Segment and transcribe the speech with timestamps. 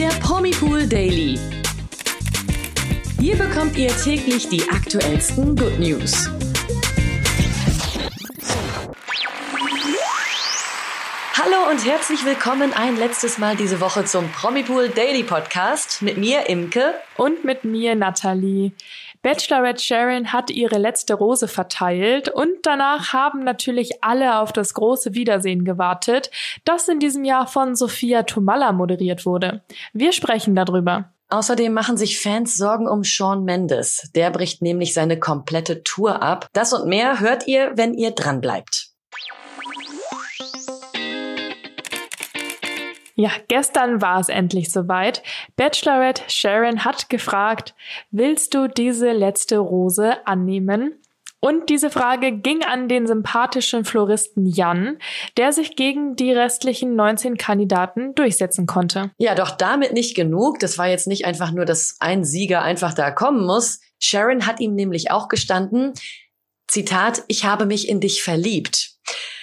[0.00, 1.38] der Promipool Daily.
[3.18, 6.30] Hier bekommt ihr täglich die aktuellsten Good News.
[11.34, 16.48] Hallo und herzlich willkommen ein letztes Mal diese Woche zum Promipool Daily Podcast mit mir,
[16.48, 16.94] Imke.
[17.18, 18.72] Und mit mir, Nathalie.
[19.22, 25.14] Bachelorette Sharon hat ihre letzte Rose verteilt und danach haben natürlich alle auf das große
[25.14, 26.30] Wiedersehen gewartet,
[26.64, 29.62] das in diesem Jahr von Sophia Tomalla moderiert wurde.
[29.92, 31.12] Wir sprechen darüber.
[31.28, 34.10] Außerdem machen sich Fans Sorgen um Sean Mendes.
[34.14, 36.48] Der bricht nämlich seine komplette Tour ab.
[36.52, 38.89] Das und mehr hört ihr, wenn ihr dran bleibt.
[43.20, 45.22] Ja, gestern war es endlich soweit.
[45.56, 47.74] Bachelorette Sharon hat gefragt,
[48.10, 50.94] willst du diese letzte Rose annehmen?
[51.38, 54.96] Und diese Frage ging an den sympathischen Floristen Jan,
[55.36, 59.10] der sich gegen die restlichen 19 Kandidaten durchsetzen konnte.
[59.18, 60.58] Ja, doch damit nicht genug.
[60.58, 63.80] Das war jetzt nicht einfach nur, dass ein Sieger einfach da kommen muss.
[63.98, 65.92] Sharon hat ihm nämlich auch gestanden,
[66.68, 68.92] Zitat, ich habe mich in dich verliebt.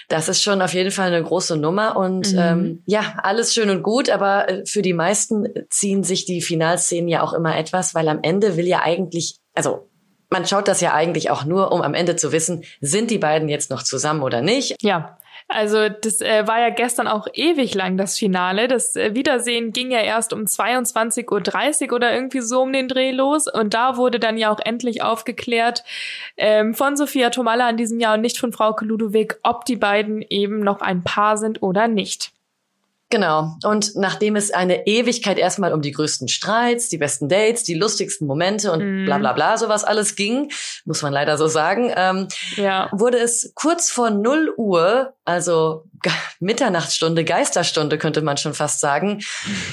[0.07, 2.39] Das ist schon auf jeden Fall eine große Nummer und mhm.
[2.39, 7.09] ähm, ja, alles schön und gut, aber äh, für die meisten ziehen sich die Finalszenen
[7.09, 9.89] ja auch immer etwas, weil am Ende will ja eigentlich, also
[10.29, 13.49] man schaut das ja eigentlich auch nur, um am Ende zu wissen, sind die beiden
[13.49, 14.75] jetzt noch zusammen oder nicht.
[14.81, 15.17] Ja.
[15.49, 18.67] Also das äh, war ja gestern auch ewig lang das Finale.
[18.67, 23.11] Das äh, Wiedersehen ging ja erst um 22.30 Uhr oder irgendwie so um den Dreh
[23.11, 23.47] los.
[23.47, 25.85] Und da wurde dann ja auch endlich aufgeklärt
[26.35, 30.21] ähm, von Sophia Tomalla in diesem Jahr und nicht von Frau Ludowig, ob die beiden
[30.21, 32.31] eben noch ein Paar sind oder nicht.
[33.09, 33.55] Genau.
[33.63, 38.27] Und nachdem es eine Ewigkeit erstmal um die größten Streits, die besten Dates, die lustigsten
[38.27, 39.05] Momente und mm.
[39.05, 40.51] bla bla bla sowas alles ging,
[40.83, 42.89] muss man leider so sagen, ähm, ja.
[42.91, 45.85] wurde es kurz vor 0 Uhr, also
[46.39, 49.21] Mitternachtsstunde, Geisterstunde könnte man schon fast sagen,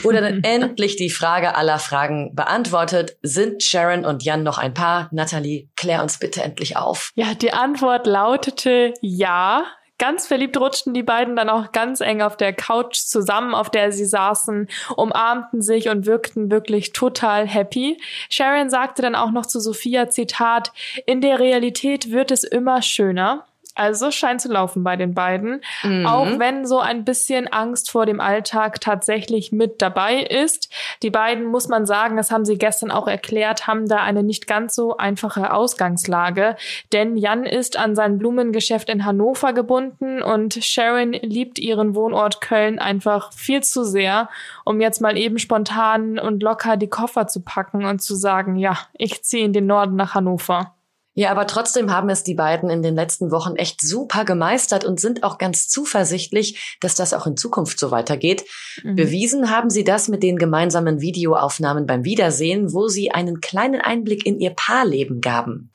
[0.03, 3.17] wurde dann endlich die Frage aller Fragen beantwortet.
[3.23, 5.09] Sind Sharon und Jan noch ein Paar?
[5.13, 7.11] Natalie, klär uns bitte endlich auf.
[7.15, 9.65] Ja, die Antwort lautete ja.
[9.99, 13.93] Ganz verliebt rutschten die beiden dann auch ganz eng auf der Couch zusammen, auf der
[13.93, 18.01] sie saßen, umarmten sich und wirkten wirklich total happy.
[18.29, 20.73] Sharon sagte dann auch noch zu Sophia, Zitat,
[21.07, 23.47] in der Realität wird es immer schöner.
[23.75, 25.61] Also scheint zu laufen bei den beiden.
[25.83, 26.07] Mhm.
[26.07, 30.73] Auch wenn so ein bisschen Angst vor dem Alltag tatsächlich mit dabei ist.
[31.03, 34.47] Die beiden, muss man sagen, das haben sie gestern auch erklärt, haben da eine nicht
[34.47, 36.57] ganz so einfache Ausgangslage.
[36.93, 42.79] Denn Jan ist an sein Blumengeschäft in Hannover gebunden und Sharon liebt ihren Wohnort Köln
[42.79, 44.29] einfach viel zu sehr,
[44.65, 48.79] um jetzt mal eben spontan und locker die Koffer zu packen und zu sagen, ja,
[48.93, 50.75] ich ziehe in den Norden nach Hannover.
[51.15, 54.99] Ja, aber trotzdem haben es die beiden in den letzten Wochen echt super gemeistert und
[54.99, 58.45] sind auch ganz zuversichtlich, dass das auch in Zukunft so weitergeht.
[58.83, 58.97] Mhm.
[58.97, 64.27] Bewiesen haben sie das mit den gemeinsamen Videoaufnahmen beim Wiedersehen, wo sie einen kleinen Einblick
[64.27, 65.71] in ihr Paarleben gaben.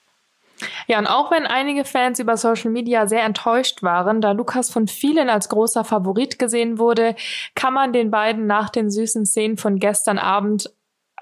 [0.87, 4.87] Ja, und auch wenn einige Fans über Social Media sehr enttäuscht waren, da Lukas von
[4.87, 7.15] vielen als großer Favorit gesehen wurde,
[7.55, 10.69] kann man den beiden nach den süßen Szenen von gestern Abend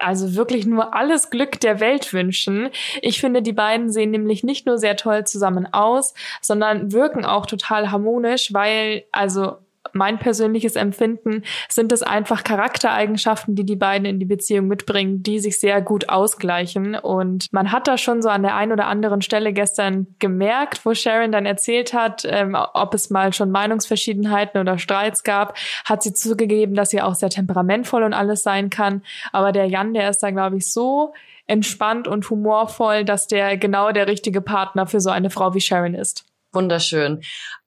[0.00, 2.70] also wirklich nur alles Glück der Welt wünschen.
[3.02, 7.46] Ich finde, die beiden sehen nämlich nicht nur sehr toll zusammen aus, sondern wirken auch
[7.46, 9.56] total harmonisch, weil also
[9.92, 15.38] mein persönliches Empfinden sind es einfach Charaktereigenschaften, die die beiden in die Beziehung mitbringen, die
[15.38, 16.94] sich sehr gut ausgleichen.
[16.94, 20.94] Und man hat da schon so an der einen oder anderen Stelle gestern gemerkt, wo
[20.94, 26.12] Sharon dann erzählt hat, ähm, ob es mal schon Meinungsverschiedenheiten oder Streits gab, hat sie
[26.12, 29.02] zugegeben, dass sie auch sehr temperamentvoll und alles sein kann.
[29.32, 31.14] Aber der Jan, der ist da, glaube ich, so
[31.46, 35.94] entspannt und humorvoll, dass der genau der richtige Partner für so eine Frau wie Sharon
[35.94, 36.27] ist.
[36.58, 37.22] Wunderschön.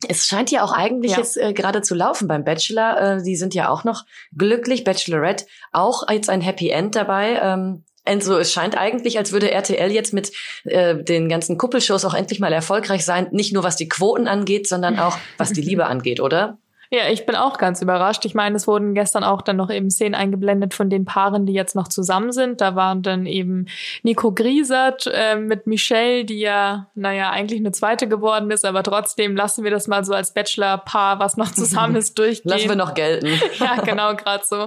[0.10, 1.20] Es scheint ja auch eigentlich ja.
[1.20, 3.00] jetzt äh, gerade zu laufen beim Bachelor.
[3.00, 4.04] Äh, die sind ja auch noch
[4.38, 4.84] glücklich.
[4.84, 7.40] Bachelorette auch jetzt ein Happy End dabei.
[7.42, 10.34] Ähm, also es scheint eigentlich, als würde RTL jetzt mit
[10.66, 13.30] äh, den ganzen Kuppelshows auch endlich mal erfolgreich sein.
[13.32, 16.58] Nicht nur was die Quoten angeht, sondern auch was die Liebe angeht, oder?
[16.94, 18.26] Ja, ich bin auch ganz überrascht.
[18.26, 21.54] Ich meine, es wurden gestern auch dann noch eben Szenen eingeblendet von den Paaren, die
[21.54, 22.60] jetzt noch zusammen sind.
[22.60, 23.68] Da waren dann eben
[24.04, 29.38] Nico Griesert äh, mit Michelle, die ja, naja, eigentlich eine zweite geworden ist, aber trotzdem
[29.38, 32.52] lassen wir das mal so als Bachelor-Paar, was noch zusammen ist, durchgehen.
[32.52, 33.28] Lassen wir noch gelten.
[33.60, 34.66] ja, genau, gerade so.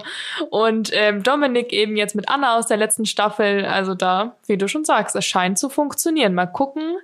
[0.49, 3.67] Und ähm, Dominik eben jetzt mit Anna aus der letzten Staffel.
[3.67, 6.32] Also da, wie du schon sagst, es scheint zu funktionieren.
[6.32, 6.97] Mal gucken,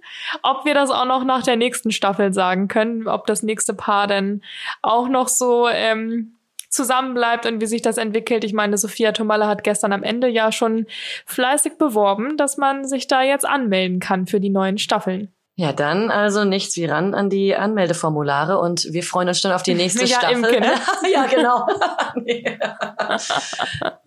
[0.43, 4.07] ob wir das auch noch nach der nächsten Staffel sagen können, ob das nächste Paar
[4.07, 4.41] denn
[4.81, 6.37] auch noch so ähm,
[6.71, 8.45] zusammenbleibt und wie sich das entwickelt.
[8.45, 10.87] Ich meine, Sophia Tomalla hat gestern am Ende ja schon
[11.27, 15.33] fleißig beworben, dass man sich da jetzt anmelden kann für die neuen Staffeln.
[15.57, 19.63] Ja, dann also nichts wie ran an die Anmeldeformulare und wir freuen uns schon auf
[19.63, 20.37] die nächste Ja, Staffel.
[20.37, 20.73] Imke, ne?
[21.13, 21.67] ja, genau.
[22.25, 22.59] nee.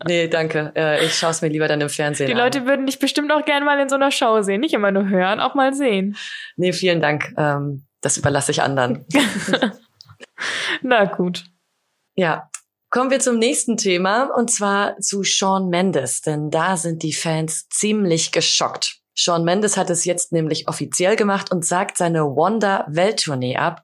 [0.08, 0.72] nee, danke.
[0.76, 2.40] Äh, Ich schaue es mir lieber dann im Fernsehen Die an.
[2.40, 4.62] Leute würden dich bestimmt auch gerne mal in so einer Show sehen.
[4.62, 6.16] Nicht immer nur hören, auch mal sehen.
[6.56, 7.34] Nee, vielen Dank.
[7.38, 9.06] Ähm, Das überlasse ich anderen.
[10.82, 11.46] Na gut.
[12.16, 12.50] Ja.
[12.90, 17.68] Kommen wir zum nächsten Thema und zwar zu Sean Mendes, denn da sind die Fans
[17.70, 19.00] ziemlich geschockt.
[19.16, 23.84] Sean Mendes hat es jetzt nämlich offiziell gemacht und sagt seine Wonder-Welttournee ab.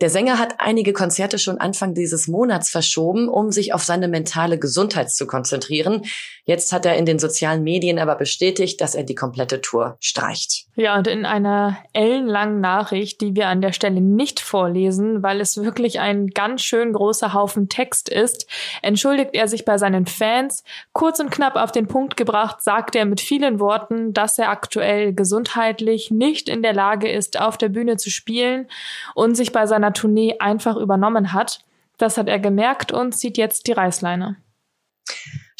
[0.00, 4.58] Der Sänger hat einige Konzerte schon Anfang dieses Monats verschoben, um sich auf seine mentale
[4.58, 6.06] Gesundheit zu konzentrieren.
[6.44, 10.66] Jetzt hat er in den sozialen Medien aber bestätigt, dass er die komplette Tour streicht.
[10.74, 15.62] Ja, und in einer ellenlangen Nachricht, die wir an der Stelle nicht vorlesen, weil es
[15.62, 18.46] wirklich ein ganz schön großer Haufen Text ist,
[18.82, 20.64] entschuldigt er sich bei seinen Fans.
[20.92, 25.12] Kurz und knapp auf den Punkt gebracht, sagt er mit vielen Worten, dass er aktuell
[25.12, 28.66] gesundheitlich nicht in der Lage ist, auf der Bühne zu spielen
[29.14, 31.60] und sich bei seiner Tournee einfach übernommen hat.
[31.98, 34.36] Das hat er gemerkt und zieht jetzt die Reißleine.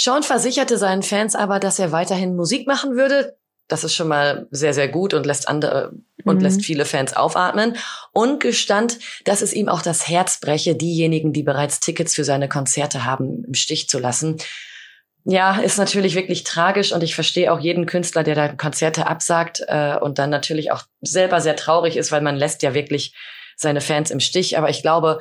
[0.02, 3.36] Sean versicherte seinen Fans aber, dass er weiterhin Musik machen würde.
[3.68, 5.92] Das ist schon mal sehr, sehr gut und lässt andere
[6.24, 6.42] und Mhm.
[6.42, 7.76] lässt viele Fans aufatmen.
[8.12, 12.48] Und gestand, dass es ihm auch das Herz breche, diejenigen, die bereits Tickets für seine
[12.48, 14.38] Konzerte haben, im Stich zu lassen.
[15.24, 19.62] Ja, ist natürlich wirklich tragisch und ich verstehe auch jeden Künstler, der da Konzerte absagt
[19.66, 23.14] äh, und dann natürlich auch selber sehr traurig ist, weil man lässt ja wirklich
[23.54, 24.56] seine Fans im Stich.
[24.56, 25.20] Aber ich glaube,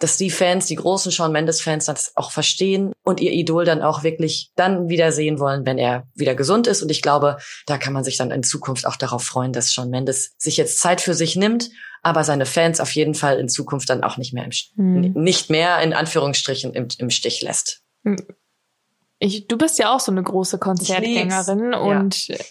[0.00, 4.02] dass die Fans, die großen Shawn Mendes-Fans, das auch verstehen und ihr Idol dann auch
[4.02, 6.82] wirklich dann wieder sehen wollen, wenn er wieder gesund ist.
[6.82, 7.36] Und ich glaube,
[7.66, 10.78] da kann man sich dann in Zukunft auch darauf freuen, dass Shawn Mendes sich jetzt
[10.78, 11.70] Zeit für sich nimmt,
[12.02, 15.12] aber seine Fans auf jeden Fall in Zukunft dann auch nicht mehr im, St- Hm.
[15.14, 17.82] nicht mehr in Anführungsstrichen im, im Stich lässt.
[19.22, 21.78] Ich, du bist ja auch so eine große Konzertgängerin Ja.
[21.78, 22.28] und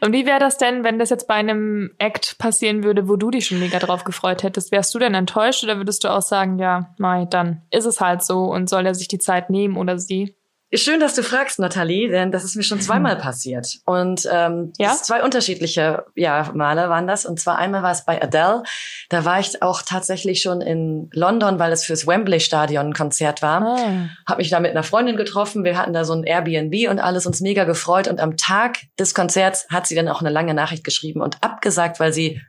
[0.00, 3.30] und wie wäre das denn, wenn das jetzt bei einem Act passieren würde, wo du
[3.30, 4.72] dich schon mega drauf gefreut hättest?
[4.72, 8.22] Wärst du denn enttäuscht oder würdest du auch sagen, ja, Mai, dann ist es halt
[8.24, 10.36] so und soll er sich die Zeit nehmen oder sie?
[10.74, 13.80] Schön, dass du fragst, Nathalie, denn das ist mir schon zweimal passiert.
[13.84, 14.94] Und ähm, Ja?
[14.94, 17.26] zwei unterschiedliche ja, Male waren das.
[17.26, 18.62] Und zwar einmal war es bei Adele.
[19.10, 23.62] Da war ich auch tatsächlich schon in London, weil es fürs Wembley-Stadion ein Konzert war.
[23.62, 24.08] Ah.
[24.26, 25.64] Hab mich da mit einer Freundin getroffen.
[25.64, 28.08] Wir hatten da so ein Airbnb und alles uns mega gefreut.
[28.08, 32.00] Und am Tag des Konzerts hat sie dann auch eine lange Nachricht geschrieben und abgesagt,
[32.00, 32.40] weil sie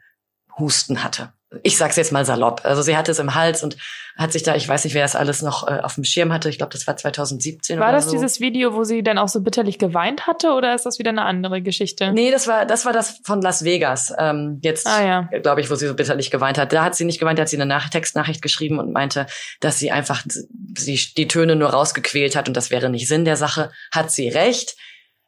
[0.57, 1.33] Husten hatte.
[1.61, 2.61] Ich sag's jetzt mal salopp.
[2.63, 3.77] Also sie hatte es im Hals und
[4.17, 6.47] hat sich da, ich weiß nicht, wer das alles noch äh, auf dem Schirm hatte.
[6.49, 8.11] Ich glaube, das war 2017 War oder das so.
[8.11, 11.23] dieses Video, wo sie dann auch so bitterlich geweint hatte oder ist das wieder eine
[11.25, 12.11] andere Geschichte?
[12.13, 14.13] Nee, das war das war das von Las Vegas.
[14.17, 15.29] Ähm, jetzt Ah ja.
[15.41, 16.73] glaube ich, wo sie so bitterlich geweint hat.
[16.73, 19.25] Da hat sie nicht geweint, da hat sie eine Nach Textnachricht geschrieben und meinte,
[19.59, 20.23] dass sie einfach
[20.77, 23.71] sie die Töne nur rausgequält hat und das wäre nicht Sinn der Sache.
[23.91, 24.75] Hat sie recht.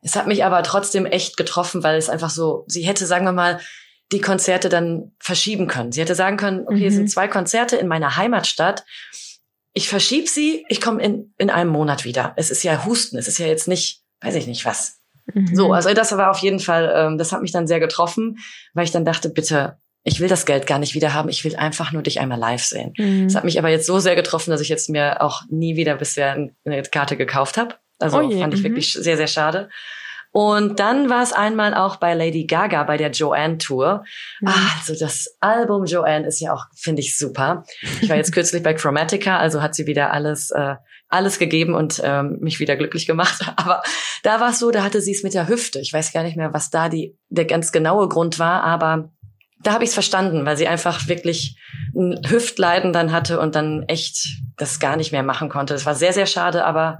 [0.01, 3.31] Es hat mich aber trotzdem echt getroffen, weil es einfach so, sie hätte, sagen wir
[3.31, 3.59] mal,
[4.11, 5.91] die Konzerte dann verschieben können.
[5.91, 6.97] Sie hätte sagen können, okay, es Mhm.
[6.97, 8.85] sind zwei Konzerte in meiner Heimatstadt.
[9.73, 12.33] Ich verschiebe sie, ich komme in, in einem Monat wieder.
[12.37, 14.99] Es ist ja Husten, es ist ja jetzt nicht, weiß ich nicht was.
[15.33, 15.55] Mhm.
[15.55, 18.37] So, also das war auf jeden Fall, ähm, das hat mich dann sehr getroffen,
[18.73, 21.55] weil ich dann dachte, bitte, ich will das Geld gar nicht wieder haben, ich will
[21.55, 22.93] einfach nur dich einmal live sehen.
[22.95, 23.23] Mhm.
[23.27, 25.95] Das hat mich aber jetzt so sehr getroffen, dass ich jetzt mir auch nie wieder
[25.95, 27.75] bisher eine Karte gekauft habe.
[27.97, 28.65] Also Oh je, fand ich mhm.
[28.65, 29.69] wirklich sehr, sehr schade.
[30.35, 34.03] Und dann war es einmal auch bei Lady Gaga bei der Joanne Tour.
[34.41, 34.49] Mhm.
[34.49, 37.63] Ah, also das Album Joanne ist ja auch, finde ich, super.
[38.01, 40.75] Ich war jetzt kürzlich bei Chromatica, also hat sie wieder alles, äh,
[41.07, 43.49] alles gegeben und ähm, mich wieder glücklich gemacht.
[43.55, 43.81] Aber
[44.23, 45.79] da war es so, da hatte sie es mit der Hüfte.
[45.79, 49.13] Ich weiß gar nicht mehr, was da die, der ganz genaue Grund war, aber
[49.63, 51.57] da habe ich es verstanden, weil sie einfach wirklich
[51.95, 55.73] ein Hüftleiden dann hatte und dann echt das gar nicht mehr machen konnte.
[55.73, 56.99] Das war sehr, sehr schade, aber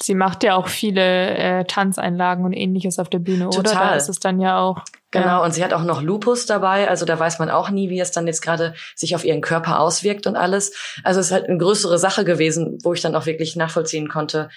[0.00, 3.62] Sie macht ja auch viele äh, Tanzeinlagen und ähnliches auf der Bühne, oder?
[3.62, 3.90] Total.
[3.90, 4.82] Da ist es dann ja auch.
[5.12, 5.38] Genau, Ja.
[5.44, 8.10] und sie hat auch noch Lupus dabei, also da weiß man auch nie, wie es
[8.10, 10.72] dann jetzt gerade sich auf ihren Körper auswirkt und alles.
[11.04, 14.48] Also es ist halt eine größere Sache gewesen, wo ich dann auch wirklich nachvollziehen konnte,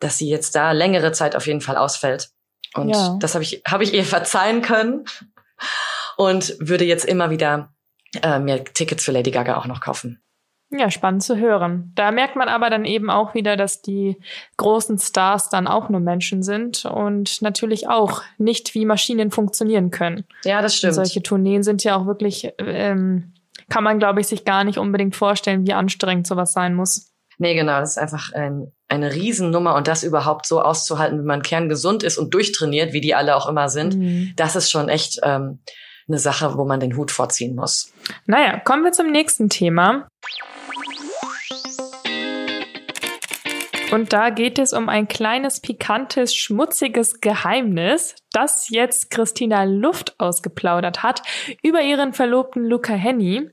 [0.00, 2.30] dass sie jetzt da längere Zeit auf jeden Fall ausfällt.
[2.74, 3.16] Und Ja.
[3.20, 5.04] das habe ich, habe ich ihr verzeihen können
[6.16, 7.72] und würde jetzt immer wieder
[8.22, 10.20] äh, mir Tickets für Lady Gaga auch noch kaufen.
[10.72, 11.90] Ja, spannend zu hören.
[11.96, 14.16] Da merkt man aber dann eben auch wieder, dass die
[14.56, 20.24] großen Stars dann auch nur Menschen sind und natürlich auch nicht wie Maschinen funktionieren können.
[20.44, 20.94] Ja, das Und stimmt.
[20.94, 23.32] solche Tourneen sind ja auch wirklich, ähm,
[23.68, 27.08] kann man, glaube ich, sich gar nicht unbedingt vorstellen, wie anstrengend sowas sein muss.
[27.38, 31.42] Nee, genau, das ist einfach ein, eine Riesennummer und das überhaupt so auszuhalten, wenn man
[31.42, 34.32] kerngesund ist und durchtrainiert, wie die alle auch immer sind, Mhm.
[34.36, 35.58] das ist schon echt ähm,
[36.06, 37.92] eine Sache, wo man den Hut vorziehen muss.
[38.26, 40.06] Naja, kommen wir zum nächsten Thema.
[43.92, 51.02] Und da geht es um ein kleines, pikantes, schmutziges Geheimnis, das jetzt Christina Luft ausgeplaudert
[51.02, 51.22] hat
[51.62, 53.50] über ihren Verlobten Luca Henny.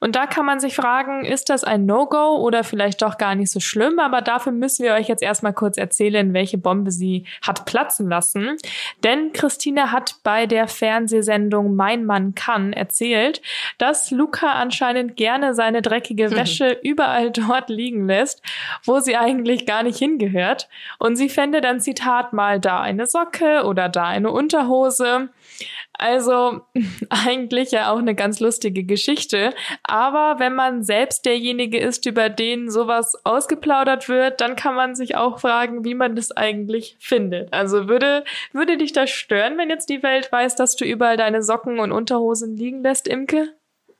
[0.00, 3.50] Und da kann man sich fragen, ist das ein No-Go oder vielleicht doch gar nicht
[3.50, 3.98] so schlimm?
[3.98, 8.56] Aber dafür müssen wir euch jetzt erstmal kurz erzählen, welche Bombe sie hat platzen lassen.
[9.04, 13.42] Denn Christina hat bei der Fernsehsendung Mein Mann kann erzählt,
[13.78, 18.42] dass Luca anscheinend gerne seine dreckige Wäsche überall dort liegen lässt,
[18.84, 20.68] wo sie eigentlich gar nicht hingehört.
[20.98, 25.30] Und sie fände dann Zitat mal da eine Socke oder da eine Unterhose.
[25.98, 26.60] Also
[27.10, 29.52] eigentlich ja auch eine ganz lustige Geschichte.
[29.84, 35.16] Aber wenn man selbst derjenige ist, über den sowas ausgeplaudert wird, dann kann man sich
[35.16, 37.52] auch fragen, wie man das eigentlich findet.
[37.52, 41.42] Also würde, würde dich das stören, wenn jetzt die Welt weiß, dass du überall deine
[41.42, 43.54] Socken und Unterhosen liegen lässt, Imke?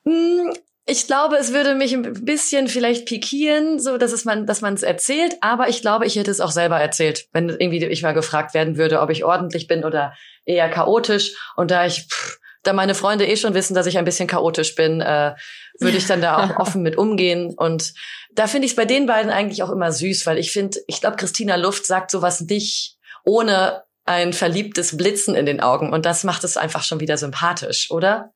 [0.04, 0.52] Hm,
[0.90, 4.72] ich glaube, es würde mich ein bisschen vielleicht pikieren, so dass es man, dass man
[4.72, 5.36] es erzählt.
[5.42, 8.78] Aber ich glaube, ich hätte es auch selber erzählt, wenn irgendwie ich mal gefragt werden
[8.78, 10.14] würde, ob ich ordentlich bin oder
[10.46, 11.36] eher chaotisch.
[11.56, 14.74] Und da ich, pff, da meine Freunde eh schon wissen, dass ich ein bisschen chaotisch
[14.74, 15.34] bin, äh,
[15.80, 17.54] würde ich dann da auch offen mit umgehen.
[17.56, 17.94] Und
[18.32, 21.00] da finde ich es bei den beiden eigentlich auch immer süß, weil ich finde, ich
[21.00, 25.92] glaube, Christina Luft sagt sowas nicht ohne ein verliebtes Blitzen in den Augen.
[25.92, 28.32] Und das macht es einfach schon wieder sympathisch, oder?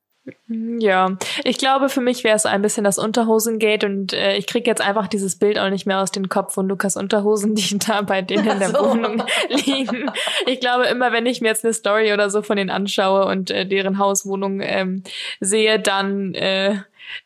[0.46, 4.70] Ja, ich glaube, für mich wäre es ein bisschen das Unterhosengate und äh, ich kriege
[4.70, 8.02] jetzt einfach dieses Bild auch nicht mehr aus dem Kopf von Lukas Unterhosen, die da
[8.02, 8.90] bei denen in der so.
[8.90, 10.10] Wohnung liegen.
[10.46, 13.50] Ich glaube, immer wenn ich mir jetzt eine Story oder so von denen anschaue und
[13.50, 15.02] äh, deren Hauswohnung ähm,
[15.40, 16.76] sehe, dann äh,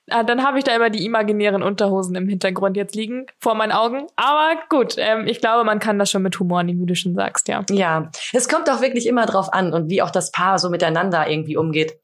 [0.08, 3.72] ah, dann habe ich da immer die imaginären Unterhosen im Hintergrund jetzt liegen vor meinen
[3.72, 4.06] Augen.
[4.16, 7.14] Aber gut, ähm, ich glaube, man kann das schon mit Humor nehmen, wie du schon
[7.14, 7.62] sagst, ja.
[7.70, 11.28] Ja, es kommt auch wirklich immer drauf an und wie auch das Paar so miteinander
[11.28, 11.98] irgendwie umgeht.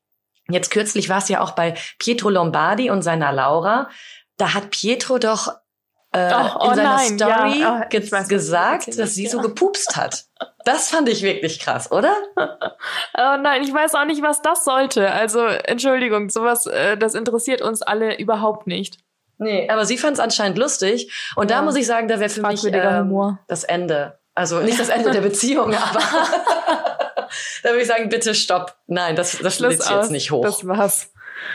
[0.52, 3.88] Jetzt kürzlich war es ja auch bei Pietro Lombardi und seiner Laura.
[4.36, 5.48] Da hat Pietro doch
[6.12, 7.88] äh, oh, oh in seiner nein, Story ja.
[7.90, 9.30] oh, weiß, gesagt, dass sie ja.
[9.30, 10.24] so gepupst hat.
[10.64, 12.14] Das fand ich wirklich krass, oder?
[12.36, 15.10] oh nein, ich weiß auch nicht, was das sollte.
[15.10, 18.98] Also, Entschuldigung, sowas, äh, das interessiert uns alle überhaupt nicht.
[19.38, 21.12] Nee, aber sie fand es anscheinend lustig.
[21.34, 21.56] Und ja.
[21.56, 24.18] da muss ich sagen, da wäre für mich ähm, das Ende.
[24.34, 26.00] Also nicht das Ende der Beziehung, aber
[27.62, 28.76] da würde ich sagen, bitte stopp.
[28.86, 30.44] Nein, das, das lässt jetzt nicht hoch.
[30.44, 31.10] Das war's.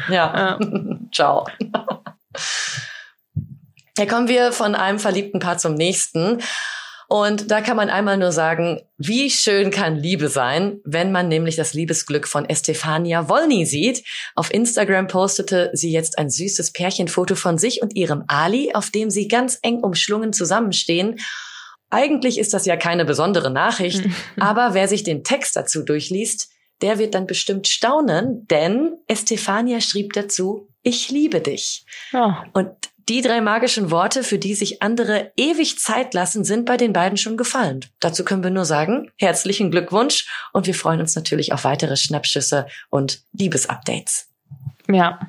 [0.09, 0.57] Ja.
[0.59, 0.59] ja.
[1.13, 1.47] Ciao.
[3.97, 6.41] Ja, kommen wir von einem verliebten Paar zum nächsten.
[7.09, 11.55] Und da kann man einmal nur sagen, wie schön kann Liebe sein, wenn man nämlich
[11.55, 14.03] das Liebesglück von Estefania Wolny sieht.
[14.35, 19.09] Auf Instagram postete sie jetzt ein süßes Pärchenfoto von sich und ihrem Ali, auf dem
[19.09, 21.17] sie ganz eng umschlungen zusammenstehen.
[21.89, 24.03] Eigentlich ist das ja keine besondere Nachricht,
[24.39, 26.49] aber wer sich den Text dazu durchliest,
[26.81, 31.85] der wird dann bestimmt staunen, denn Estefania schrieb dazu, ich liebe dich.
[32.11, 32.45] Ja.
[32.53, 32.69] Und
[33.09, 37.17] die drei magischen Worte, für die sich andere ewig Zeit lassen, sind bei den beiden
[37.17, 37.79] schon gefallen.
[38.01, 42.67] Dazu können wir nur sagen, herzlichen Glückwunsch und wir freuen uns natürlich auf weitere Schnappschüsse
[42.89, 44.27] und Liebesupdates.
[44.89, 45.19] Ja,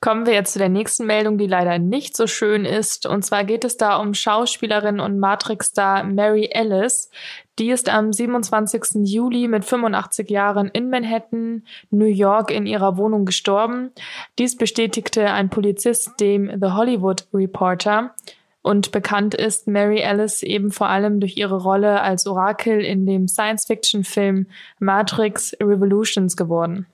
[0.00, 3.06] Kommen wir jetzt zu der nächsten Meldung, die leider nicht so schön ist.
[3.06, 7.10] Und zwar geht es da um Schauspielerin und Matrix-Star Mary Ellis.
[7.58, 9.06] Die ist am 27.
[9.06, 13.90] Juli mit 85 Jahren in Manhattan, New York, in ihrer Wohnung gestorben.
[14.38, 18.14] Dies bestätigte ein Polizist dem The Hollywood Reporter.
[18.60, 23.28] Und bekannt ist Mary Ellis eben vor allem durch ihre Rolle als Orakel in dem
[23.28, 24.46] Science-Fiction-Film
[24.78, 26.86] Matrix Revolutions geworden.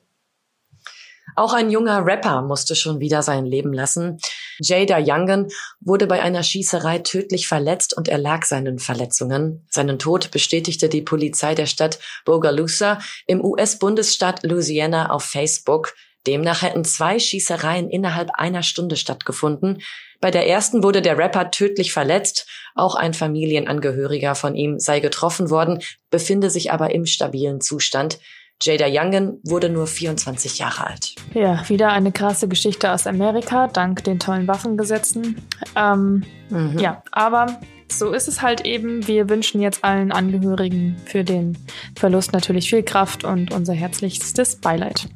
[1.34, 4.18] Auch ein junger Rapper musste schon wieder sein Leben lassen.
[4.58, 5.48] Jada Youngen
[5.80, 9.66] wurde bei einer Schießerei tödlich verletzt und erlag seinen Verletzungen.
[9.70, 15.94] Seinen Tod bestätigte die Polizei der Stadt Bogalusa im US-Bundesstaat Louisiana auf Facebook.
[16.26, 19.82] Demnach hätten zwei Schießereien innerhalb einer Stunde stattgefunden.
[20.20, 22.46] Bei der ersten wurde der Rapper tödlich verletzt.
[22.76, 28.20] Auch ein Familienangehöriger von ihm sei getroffen worden, befinde sich aber im stabilen Zustand.
[28.62, 31.14] Jada Youngen wurde nur 24 Jahre alt.
[31.34, 35.36] Ja, wieder eine krasse Geschichte aus Amerika, dank den tollen Waffengesetzen.
[35.76, 36.78] Ähm, mhm.
[36.78, 39.06] Ja, aber so ist es halt eben.
[39.06, 41.58] Wir wünschen jetzt allen Angehörigen für den
[41.96, 45.08] Verlust natürlich viel Kraft und unser herzlichstes Beileid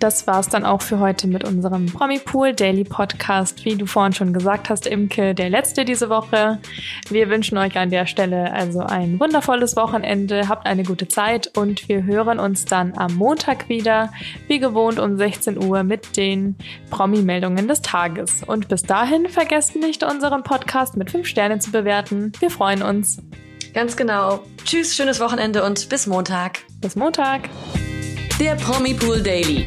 [0.00, 3.64] das war's dann auch für heute mit unserem Promipool Daily Podcast.
[3.64, 6.58] Wie du vorhin schon gesagt hast, Imke, der letzte diese Woche.
[7.08, 10.48] Wir wünschen euch an der Stelle also ein wundervolles Wochenende.
[10.48, 14.12] Habt eine gute Zeit und wir hören uns dann am Montag wieder,
[14.46, 16.56] wie gewohnt um 16 Uhr mit den
[16.90, 18.42] Promi-Meldungen des Tages.
[18.46, 22.32] Und bis dahin vergesst nicht, unseren Podcast mit 5 Sternen zu bewerten.
[22.38, 23.20] Wir freuen uns.
[23.74, 24.40] Ganz genau.
[24.64, 26.60] Tschüss, schönes Wochenende und bis Montag.
[26.80, 27.48] Bis Montag.
[28.40, 29.66] Der Promipool Daily.